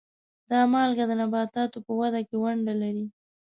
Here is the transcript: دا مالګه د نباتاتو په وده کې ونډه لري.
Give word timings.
دا 0.49 0.59
مالګه 0.73 1.05
د 1.07 1.11
نباتاتو 1.21 1.77
په 1.85 1.91
وده 1.99 2.21
کې 2.27 2.35
ونډه 2.43 2.73
لري. 2.81 3.05